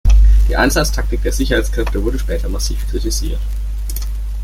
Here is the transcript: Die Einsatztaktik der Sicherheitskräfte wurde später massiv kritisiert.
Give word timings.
Die 0.49 0.55
Einsatztaktik 0.57 1.21
der 1.21 1.31
Sicherheitskräfte 1.31 2.03
wurde 2.03 2.17
später 2.17 2.49
massiv 2.49 2.87
kritisiert. 2.89 3.37